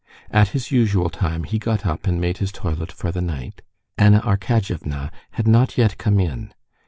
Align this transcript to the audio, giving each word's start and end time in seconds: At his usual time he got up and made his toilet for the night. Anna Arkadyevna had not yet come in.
At 0.31 0.47
his 0.47 0.71
usual 0.71 1.11
time 1.11 1.43
he 1.43 1.59
got 1.59 1.85
up 1.85 2.07
and 2.07 2.19
made 2.19 2.39
his 2.39 2.51
toilet 2.51 2.91
for 2.91 3.11
the 3.11 3.21
night. 3.21 3.61
Anna 3.99 4.19
Arkadyevna 4.21 5.11
had 5.33 5.47
not 5.47 5.77
yet 5.77 5.99
come 5.99 6.19
in. 6.19 6.55